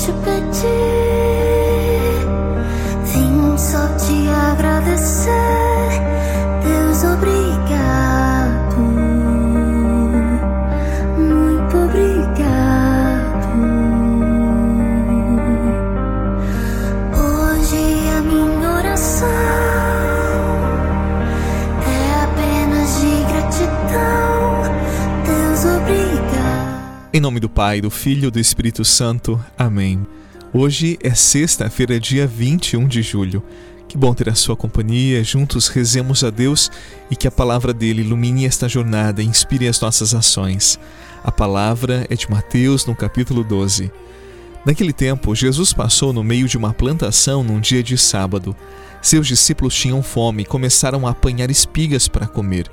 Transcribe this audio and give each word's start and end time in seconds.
te 0.00 0.12
pedir, 0.24 0.66
vim 3.12 3.58
só 3.58 3.82
te 3.98 4.30
agradecer, 4.50 5.59
Em 27.12 27.18
nome 27.18 27.40
do 27.40 27.48
Pai, 27.48 27.80
do 27.80 27.90
Filho 27.90 28.28
e 28.28 28.30
do 28.30 28.38
Espírito 28.38 28.84
Santo. 28.84 29.44
Amém. 29.58 30.06
Hoje 30.52 30.96
é 31.02 31.12
sexta-feira, 31.12 31.98
dia 31.98 32.24
21 32.24 32.86
de 32.86 33.02
julho. 33.02 33.42
Que 33.88 33.98
bom 33.98 34.14
ter 34.14 34.28
a 34.28 34.34
sua 34.36 34.54
companhia. 34.54 35.24
Juntos 35.24 35.66
rezemos 35.66 36.22
a 36.22 36.30
Deus 36.30 36.70
e 37.10 37.16
que 37.16 37.26
a 37.26 37.30
palavra 37.32 37.74
dele 37.74 38.02
ilumine 38.02 38.46
esta 38.46 38.68
jornada 38.68 39.20
e 39.20 39.26
inspire 39.26 39.66
as 39.66 39.80
nossas 39.80 40.14
ações. 40.14 40.78
A 41.24 41.32
palavra 41.32 42.06
é 42.08 42.14
de 42.14 42.30
Mateus, 42.30 42.86
no 42.86 42.94
capítulo 42.94 43.42
12. 43.42 43.90
Naquele 44.64 44.92
tempo, 44.92 45.34
Jesus 45.34 45.72
passou 45.72 46.12
no 46.12 46.22
meio 46.22 46.46
de 46.46 46.56
uma 46.56 46.72
plantação 46.72 47.42
num 47.42 47.58
dia 47.58 47.82
de 47.82 47.98
sábado. 47.98 48.54
Seus 49.02 49.26
discípulos 49.26 49.74
tinham 49.74 50.00
fome 50.00 50.44
e 50.44 50.46
começaram 50.46 51.08
a 51.08 51.10
apanhar 51.10 51.50
espigas 51.50 52.06
para 52.06 52.28
comer. 52.28 52.70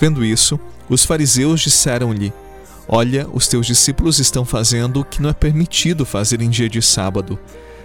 Vendo 0.00 0.24
isso, 0.24 0.58
os 0.88 1.04
fariseus 1.04 1.60
disseram-lhe: 1.60 2.32
Olha, 2.88 3.28
os 3.30 3.46
teus 3.46 3.66
discípulos 3.66 4.18
estão 4.18 4.46
fazendo 4.46 5.00
o 5.00 5.04
que 5.04 5.20
não 5.20 5.28
é 5.28 5.34
permitido 5.34 6.06
fazer 6.06 6.40
em 6.40 6.48
dia 6.48 6.70
de 6.70 6.80
sábado. 6.80 7.38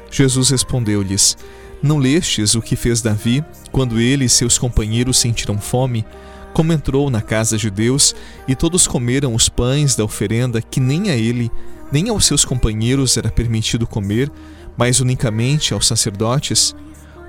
Jesus 0.10 0.50
respondeu-lhes: 0.50 1.38
Não 1.82 1.98
lestes 1.98 2.56
o 2.56 2.62
que 2.62 2.78
fez 2.78 3.02
Davi, 3.02 3.44
quando 3.70 4.00
ele 4.00 4.24
e 4.24 4.30
seus 4.30 4.58
companheiros 4.58 5.18
sentiram 5.18 5.60
fome? 5.60 6.06
Como 6.54 6.72
entrou 6.72 7.10
na 7.10 7.22
casa 7.22 7.58
de 7.58 7.70
Deus 7.70 8.16
e 8.48 8.56
todos 8.56 8.88
comeram 8.88 9.36
os 9.36 9.50
pães 9.50 9.94
da 9.96 10.06
oferenda 10.06 10.62
que 10.62 10.80
nem 10.80 11.10
a 11.10 11.18
ele, 11.18 11.52
nem 11.92 12.08
aos 12.08 12.26
seus 12.26 12.46
companheiros 12.46 13.18
era 13.18 13.30
permitido 13.30 13.86
comer, 13.86 14.32
mas 14.78 15.02
unicamente 15.02 15.74
aos 15.74 15.86
sacerdotes? 15.86 16.74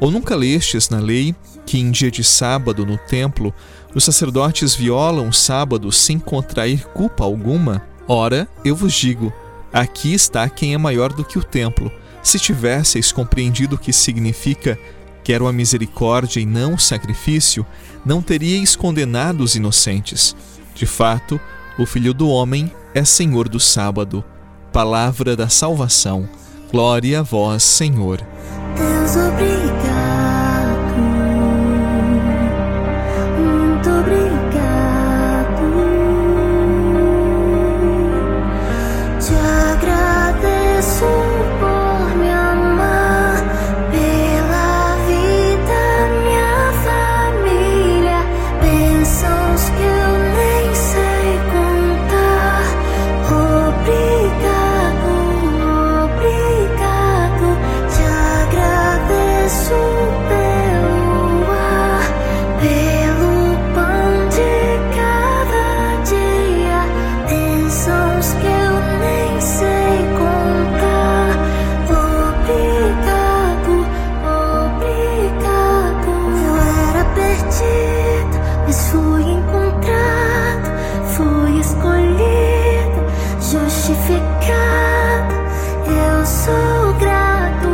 Ou 0.01 0.11
nunca 0.11 0.35
lestes 0.35 0.89
na 0.89 0.99
lei 0.99 1.35
que 1.65 1.79
em 1.79 1.91
dia 1.91 2.11
de 2.11 2.23
sábado 2.23 2.85
no 2.85 2.99
templo 2.99 3.55
os 3.95 4.05
sacerdotes 4.05 4.75
violam 4.75 5.29
o 5.29 5.33
sábado 5.33 5.91
sem 5.93 6.19
contrair 6.19 6.85
culpa 6.89 7.25
alguma? 7.25 7.83
Ora, 8.07 8.49
eu 8.65 8.75
vos 8.75 8.93
digo: 8.93 9.33
aqui 9.73 10.13
está 10.13 10.49
quem 10.49 10.75
é 10.75 10.79
maior 10.79 11.13
do 11.13 11.25
que 11.25 11.39
o 11.39 11.45
templo. 11.45 11.91
Se 12.23 12.39
tivesseis 12.39 13.13
compreendido 13.13 13.77
o 13.77 13.79
que 13.79 13.93
significa 13.93 14.79
quero 15.23 15.49
a 15.49 15.53
misericórdia 15.53 16.39
e 16.39 16.47
não 16.47 16.75
o 16.75 16.79
sacrifício, 16.79 17.67
não 18.05 18.21
teríeis 18.21 18.77
condenado 18.77 19.43
os 19.43 19.55
inocentes. 19.55 20.37
De 20.75 20.85
fato, 20.87 21.41
o 21.79 21.87
Filho 21.87 22.13
do 22.13 22.29
Homem 22.29 22.71
é 22.95 23.05
Senhor 23.05 23.49
do 23.49 23.59
sábado. 23.59 24.23
Palavra 24.73 25.35
da 25.35 25.49
salvação. 25.49 26.29
Glória 26.71 27.21
a 27.21 27.23
vós, 27.23 27.63
Senhor. 27.63 28.21
Deus. 29.39 29.64
Eu 83.87 83.95
sou 86.25 86.95
grato, 86.95 87.69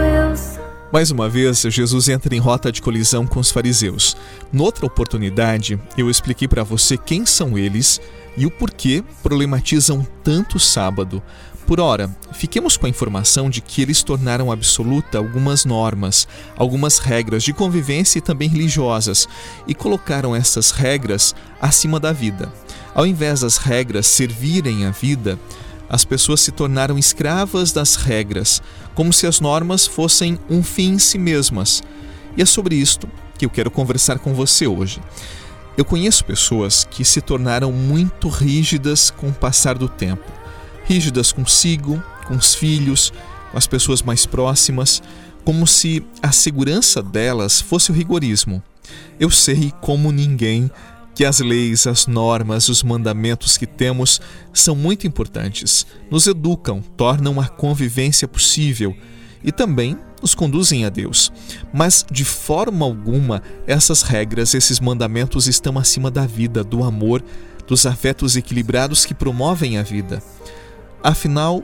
eu 0.00 0.34
sou. 0.34 0.64
Mais 0.90 1.10
uma 1.10 1.28
vez, 1.28 1.60
Jesus 1.60 2.08
entra 2.08 2.34
em 2.34 2.38
rota 2.38 2.72
de 2.72 2.80
colisão 2.80 3.26
com 3.26 3.38
os 3.40 3.50
fariseus. 3.50 4.16
Noutra 4.50 4.86
oportunidade, 4.86 5.78
eu 5.98 6.08
expliquei 6.08 6.48
para 6.48 6.64
você 6.64 6.96
quem 6.96 7.26
são 7.26 7.58
eles 7.58 8.00
e 8.38 8.46
o 8.46 8.50
porquê 8.50 9.04
problematizam 9.22 10.06
tanto 10.24 10.56
o 10.56 10.60
sábado. 10.60 11.22
Por 11.66 11.78
ora, 11.78 12.10
fiquemos 12.32 12.78
com 12.78 12.86
a 12.86 12.88
informação 12.88 13.50
de 13.50 13.60
que 13.60 13.82
eles 13.82 14.02
tornaram 14.02 14.50
absoluta 14.50 15.18
algumas 15.18 15.66
normas, 15.66 16.26
algumas 16.56 16.98
regras 16.98 17.42
de 17.44 17.52
convivência 17.52 18.18
e 18.18 18.22
também 18.22 18.48
religiosas, 18.48 19.28
e 19.68 19.74
colocaram 19.74 20.34
essas 20.34 20.70
regras 20.70 21.34
acima 21.60 22.00
da 22.00 22.12
vida. 22.12 22.50
Ao 22.94 23.06
invés 23.06 23.40
das 23.40 23.56
regras 23.56 24.06
servirem 24.06 24.84
a 24.84 24.90
vida, 24.90 25.38
as 25.88 26.04
pessoas 26.04 26.40
se 26.40 26.52
tornaram 26.52 26.98
escravas 26.98 27.72
das 27.72 27.96
regras, 27.96 28.62
como 28.94 29.12
se 29.12 29.26
as 29.26 29.40
normas 29.40 29.86
fossem 29.86 30.38
um 30.48 30.62
fim 30.62 30.94
em 30.94 30.98
si 30.98 31.18
mesmas. 31.18 31.82
E 32.36 32.42
é 32.42 32.46
sobre 32.46 32.76
isto 32.76 33.08
que 33.36 33.44
eu 33.44 33.50
quero 33.50 33.70
conversar 33.70 34.18
com 34.18 34.34
você 34.34 34.66
hoje. 34.66 35.00
Eu 35.76 35.84
conheço 35.84 36.24
pessoas 36.24 36.84
que 36.84 37.04
se 37.04 37.20
tornaram 37.20 37.72
muito 37.72 38.28
rígidas 38.28 39.10
com 39.10 39.28
o 39.28 39.32
passar 39.32 39.78
do 39.78 39.88
tempo. 39.88 40.24
Rígidas 40.84 41.32
consigo, 41.32 42.02
com 42.26 42.34
os 42.34 42.54
filhos, 42.54 43.12
com 43.50 43.58
as 43.58 43.66
pessoas 43.66 44.02
mais 44.02 44.26
próximas, 44.26 45.02
como 45.44 45.66
se 45.66 46.04
a 46.22 46.32
segurança 46.32 47.02
delas 47.02 47.60
fosse 47.60 47.90
o 47.90 47.94
rigorismo. 47.94 48.62
Eu 49.18 49.30
sei 49.30 49.72
como 49.80 50.12
ninguém 50.12 50.70
que 51.20 51.24
as 51.26 51.38
leis, 51.38 51.86
as 51.86 52.06
normas, 52.06 52.70
os 52.70 52.82
mandamentos 52.82 53.58
que 53.58 53.66
temos 53.66 54.22
são 54.54 54.74
muito 54.74 55.06
importantes, 55.06 55.86
nos 56.10 56.26
educam, 56.26 56.80
tornam 56.96 57.38
a 57.38 57.46
convivência 57.46 58.26
possível 58.26 58.96
e 59.44 59.52
também 59.52 59.98
nos 60.22 60.34
conduzem 60.34 60.86
a 60.86 60.88
Deus. 60.88 61.30
Mas 61.74 62.06
de 62.10 62.24
forma 62.24 62.86
alguma 62.86 63.42
essas 63.66 64.00
regras, 64.00 64.54
esses 64.54 64.80
mandamentos 64.80 65.46
estão 65.46 65.78
acima 65.78 66.10
da 66.10 66.24
vida, 66.24 66.64
do 66.64 66.82
amor, 66.82 67.22
dos 67.66 67.84
afetos 67.84 68.34
equilibrados 68.34 69.04
que 69.04 69.12
promovem 69.12 69.76
a 69.76 69.82
vida. 69.82 70.22
Afinal, 71.02 71.62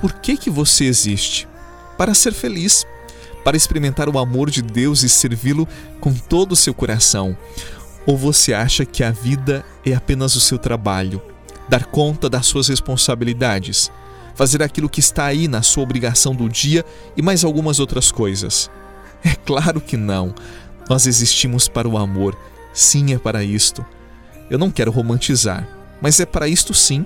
por 0.00 0.12
que 0.12 0.36
que 0.36 0.48
você 0.48 0.84
existe? 0.84 1.48
Para 1.98 2.14
ser 2.14 2.32
feliz, 2.32 2.86
para 3.42 3.56
experimentar 3.56 4.08
o 4.08 4.18
amor 4.18 4.48
de 4.48 4.62
Deus 4.62 5.02
e 5.02 5.08
servi-lo 5.08 5.68
com 5.98 6.14
todo 6.14 6.52
o 6.52 6.56
seu 6.56 6.72
coração. 6.72 7.36
Ou 8.06 8.16
você 8.16 8.54
acha 8.54 8.84
que 8.84 9.02
a 9.02 9.10
vida 9.10 9.64
é 9.84 9.92
apenas 9.94 10.36
o 10.36 10.40
seu 10.40 10.58
trabalho, 10.58 11.20
dar 11.68 11.86
conta 11.86 12.30
das 12.30 12.46
suas 12.46 12.68
responsabilidades, 12.68 13.90
fazer 14.34 14.62
aquilo 14.62 14.88
que 14.88 15.00
está 15.00 15.24
aí 15.24 15.48
na 15.48 15.62
sua 15.62 15.82
obrigação 15.82 16.34
do 16.34 16.48
dia 16.48 16.84
e 17.16 17.22
mais 17.22 17.44
algumas 17.44 17.80
outras 17.80 18.12
coisas? 18.12 18.70
É 19.24 19.34
claro 19.34 19.80
que 19.80 19.96
não. 19.96 20.34
Nós 20.88 21.06
existimos 21.06 21.66
para 21.66 21.88
o 21.88 21.98
amor. 21.98 22.38
Sim, 22.72 23.12
é 23.12 23.18
para 23.18 23.42
isto. 23.42 23.84
Eu 24.48 24.58
não 24.58 24.70
quero 24.70 24.92
romantizar, 24.92 25.66
mas 26.00 26.20
é 26.20 26.26
para 26.26 26.46
isto 26.46 26.72
sim. 26.72 27.04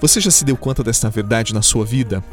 Você 0.00 0.20
já 0.20 0.30
se 0.30 0.44
deu 0.44 0.56
conta 0.56 0.82
desta 0.82 1.08
verdade 1.08 1.54
na 1.54 1.62
sua 1.62 1.84
vida? 1.84 2.24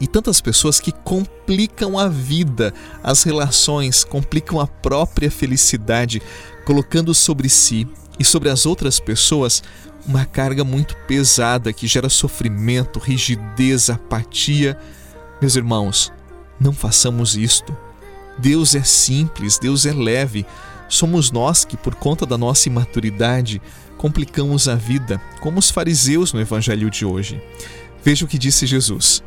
E 0.00 0.06
tantas 0.06 0.40
pessoas 0.40 0.80
que 0.80 0.92
complicam 0.92 1.98
a 1.98 2.08
vida, 2.08 2.72
as 3.02 3.22
relações, 3.22 4.04
complicam 4.04 4.60
a 4.60 4.66
própria 4.66 5.30
felicidade, 5.30 6.20
colocando 6.64 7.14
sobre 7.14 7.48
si 7.48 7.86
e 8.18 8.24
sobre 8.24 8.48
as 8.48 8.66
outras 8.66 8.98
pessoas 9.00 9.62
uma 10.06 10.24
carga 10.24 10.64
muito 10.64 10.96
pesada 11.06 11.72
que 11.72 11.86
gera 11.86 12.08
sofrimento, 12.08 12.98
rigidez, 12.98 13.88
apatia. 13.88 14.78
Meus 15.40 15.56
irmãos, 15.56 16.12
não 16.60 16.72
façamos 16.72 17.36
isto. 17.36 17.76
Deus 18.38 18.74
é 18.74 18.82
simples, 18.82 19.58
Deus 19.58 19.86
é 19.86 19.92
leve. 19.92 20.44
Somos 20.88 21.30
nós 21.30 21.64
que, 21.64 21.76
por 21.76 21.94
conta 21.94 22.26
da 22.26 22.36
nossa 22.36 22.68
imaturidade, 22.68 23.62
complicamos 23.96 24.68
a 24.68 24.74
vida, 24.74 25.20
como 25.40 25.58
os 25.58 25.70
fariseus 25.70 26.32
no 26.32 26.40
evangelho 26.40 26.90
de 26.90 27.06
hoje. 27.06 27.42
Veja 28.04 28.24
o 28.24 28.28
que 28.28 28.36
disse 28.36 28.66
Jesus: 28.66 29.22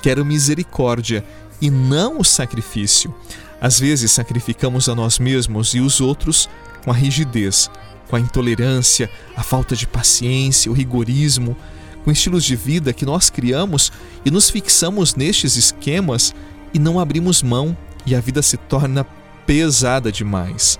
Quero 0.00 0.24
misericórdia 0.24 1.24
e 1.60 1.70
não 1.70 2.20
o 2.20 2.24
sacrifício. 2.24 3.12
Às 3.60 3.78
vezes 3.78 4.12
sacrificamos 4.12 4.88
a 4.88 4.94
nós 4.94 5.18
mesmos 5.18 5.74
e 5.74 5.80
os 5.80 6.00
outros 6.00 6.48
com 6.84 6.90
a 6.90 6.94
rigidez, 6.94 7.70
com 8.08 8.16
a 8.16 8.20
intolerância, 8.20 9.10
a 9.36 9.42
falta 9.42 9.76
de 9.76 9.86
paciência, 9.86 10.70
o 10.70 10.74
rigorismo, 10.74 11.56
com 12.04 12.10
estilos 12.10 12.44
de 12.44 12.56
vida 12.56 12.92
que 12.92 13.04
nós 13.04 13.30
criamos 13.30 13.92
e 14.24 14.30
nos 14.30 14.50
fixamos 14.50 15.14
nestes 15.14 15.56
esquemas 15.56 16.34
e 16.72 16.78
não 16.78 16.98
abrimos 16.98 17.42
mão 17.42 17.76
e 18.06 18.14
a 18.14 18.20
vida 18.20 18.42
se 18.42 18.56
torna 18.56 19.04
pesada 19.46 20.10
demais. 20.10 20.78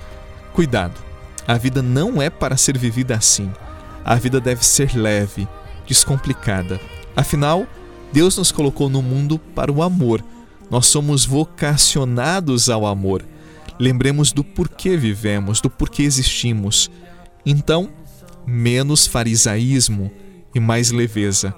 Cuidado, 0.52 0.94
a 1.46 1.56
vida 1.56 1.82
não 1.82 2.20
é 2.20 2.30
para 2.30 2.56
ser 2.56 2.78
vivida 2.78 3.14
assim. 3.14 3.50
A 4.04 4.14
vida 4.14 4.40
deve 4.40 4.64
ser 4.64 4.96
leve, 4.96 5.46
descomplicada. 5.86 6.80
Afinal, 7.14 7.66
Deus 8.12 8.36
nos 8.36 8.50
colocou 8.50 8.88
no 8.88 9.02
mundo 9.02 9.38
para 9.38 9.70
o 9.70 9.82
amor. 9.82 10.24
Nós 10.70 10.86
somos 10.86 11.24
vocacionados 11.24 12.68
ao 12.68 12.86
amor. 12.86 13.24
Lembremos 13.80 14.30
do 14.30 14.44
porquê 14.44 14.94
vivemos, 14.94 15.58
do 15.58 15.70
porquê 15.70 16.02
existimos. 16.02 16.90
Então, 17.46 17.88
menos 18.46 19.06
farisaísmo 19.06 20.12
e 20.54 20.60
mais 20.60 20.90
leveza. 20.90 21.54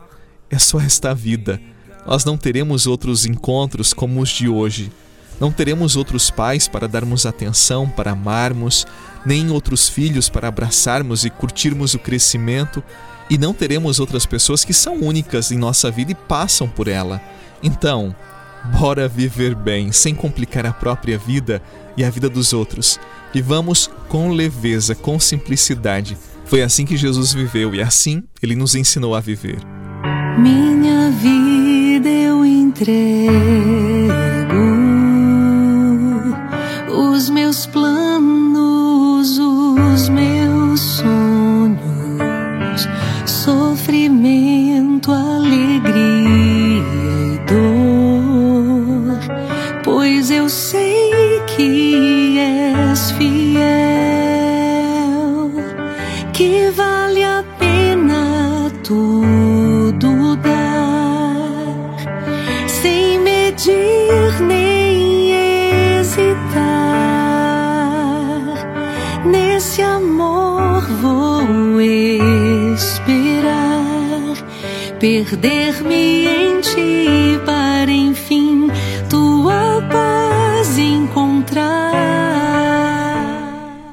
É 0.48 0.56
só 0.56 0.80
esta 0.80 1.12
vida. 1.12 1.60
Nós 2.06 2.24
não 2.24 2.36
teremos 2.36 2.86
outros 2.86 3.26
encontros 3.26 3.92
como 3.92 4.20
os 4.20 4.28
de 4.28 4.48
hoje. 4.48 4.92
Não 5.40 5.50
teremos 5.50 5.96
outros 5.96 6.30
pais 6.30 6.68
para 6.68 6.86
darmos 6.86 7.26
atenção, 7.26 7.88
para 7.88 8.12
amarmos, 8.12 8.86
nem 9.26 9.50
outros 9.50 9.88
filhos 9.88 10.28
para 10.28 10.46
abraçarmos 10.46 11.24
e 11.24 11.30
curtirmos 11.30 11.92
o 11.92 11.98
crescimento 11.98 12.84
e 13.28 13.36
não 13.36 13.52
teremos 13.52 13.98
outras 13.98 14.26
pessoas 14.26 14.64
que 14.64 14.72
são 14.72 14.94
únicas 15.00 15.50
em 15.50 15.58
nossa 15.58 15.90
vida 15.90 16.12
e 16.12 16.14
passam 16.14 16.68
por 16.68 16.86
ela. 16.86 17.20
Então, 17.64 18.14
bora 18.64 19.08
viver 19.08 19.54
bem, 19.54 19.92
sem 19.92 20.14
complicar 20.14 20.66
a 20.66 20.72
própria 20.72 21.18
vida 21.18 21.62
e 21.96 22.04
a 22.04 22.10
vida 22.10 22.28
dos 22.28 22.52
outros. 22.52 22.98
Vivamos 23.32 23.90
com 24.08 24.30
leveza, 24.30 24.94
com 24.94 25.18
simplicidade. 25.18 26.16
Foi 26.44 26.62
assim 26.62 26.84
que 26.84 26.96
Jesus 26.96 27.32
viveu 27.32 27.74
e 27.74 27.80
assim 27.80 28.22
ele 28.42 28.54
nos 28.54 28.74
ensinou 28.74 29.14
a 29.14 29.20
viver. 29.20 29.58
Minha 30.38 31.10
vida 31.10 32.08
eu 32.08 32.44
entrego, 32.44 34.11
sei 50.52 51.40
que 51.46 52.38
és 52.38 53.10
fiel, 53.12 53.62
que 56.34 56.70
vale 56.76 57.24
a 57.24 57.42
pena 57.58 58.70
tudo 58.84 60.36
dar, 60.36 61.96
sem 62.68 63.18
medir 63.18 64.42
nem 64.46 65.32
hesitar. 65.32 66.42
Nesse 69.24 69.80
amor 69.80 70.82
vou 71.00 71.22
perder-me 75.02 76.28
em 76.28 76.60
ti 76.60 77.40
para 77.44 77.90
enfim 77.90 78.51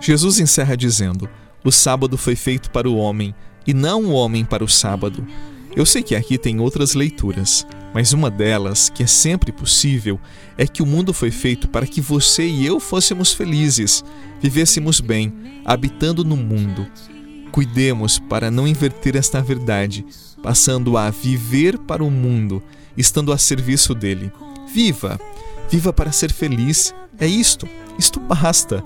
Jesus 0.09 0.39
encerra 0.39 0.75
dizendo: 0.75 1.29
O 1.63 1.71
sábado 1.71 2.17
foi 2.17 2.35
feito 2.35 2.71
para 2.71 2.89
o 2.89 2.95
homem 2.95 3.35
e 3.67 3.75
não 3.75 4.05
o 4.05 4.11
homem 4.11 4.43
para 4.43 4.63
o 4.63 4.67
sábado. 4.67 5.23
Eu 5.75 5.85
sei 5.85 6.01
que 6.01 6.15
aqui 6.15 6.35
tem 6.35 6.59
outras 6.59 6.95
leituras, 6.95 7.63
mas 7.93 8.11
uma 8.11 8.31
delas, 8.31 8.89
que 8.89 9.03
é 9.03 9.05
sempre 9.05 9.51
possível, 9.51 10.19
é 10.57 10.65
que 10.65 10.81
o 10.81 10.85
mundo 10.85 11.13
foi 11.13 11.29
feito 11.29 11.67
para 11.67 11.85
que 11.85 12.01
você 12.01 12.43
e 12.43 12.65
eu 12.65 12.79
fôssemos 12.79 13.33
felizes, 13.33 14.03
vivêssemos 14.41 14.99
bem, 14.99 15.31
habitando 15.63 16.25
no 16.25 16.35
mundo. 16.35 16.87
Cuidemos 17.51 18.17
para 18.17 18.49
não 18.49 18.67
inverter 18.67 19.15
esta 19.15 19.43
verdade, 19.43 20.03
passando 20.41 20.97
a 20.97 21.11
viver 21.11 21.77
para 21.77 22.03
o 22.03 22.09
mundo, 22.09 22.63
estando 22.97 23.31
a 23.31 23.37
serviço 23.37 23.93
dele. 23.93 24.31
Viva! 24.73 25.19
Viva 25.69 25.93
para 25.93 26.11
ser 26.11 26.31
feliz. 26.31 26.95
É 27.19 27.27
isto. 27.27 27.69
Isto 27.99 28.19
basta. 28.19 28.83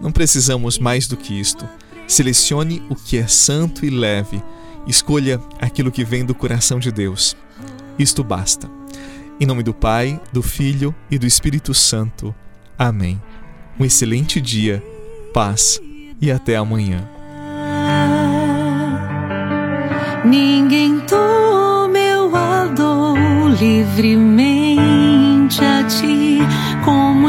Não 0.00 0.12
precisamos 0.12 0.78
mais 0.78 1.06
do 1.06 1.16
que 1.16 1.38
isto. 1.38 1.68
Selecione 2.06 2.82
o 2.88 2.94
que 2.94 3.18
é 3.18 3.26
santo 3.26 3.84
e 3.84 3.90
leve. 3.90 4.42
Escolha 4.86 5.40
aquilo 5.60 5.90
que 5.90 6.04
vem 6.04 6.24
do 6.24 6.34
coração 6.34 6.78
de 6.78 6.92
Deus. 6.92 7.36
Isto 7.98 8.22
basta. 8.22 8.70
Em 9.40 9.46
nome 9.46 9.62
do 9.62 9.74
Pai, 9.74 10.20
do 10.32 10.42
Filho 10.42 10.94
e 11.10 11.18
do 11.18 11.26
Espírito 11.26 11.74
Santo. 11.74 12.34
Amém. 12.78 13.20
Um 13.78 13.84
excelente 13.84 14.40
dia, 14.40 14.82
paz 15.34 15.80
e 16.20 16.30
até 16.30 16.56
amanhã. 16.56 17.06
Ninguém 20.24 21.00
toma 21.00 21.56
a 22.34 22.66
livremente 23.58 25.64
a 25.64 25.82
ti. 25.84 26.38
Como 26.84 27.28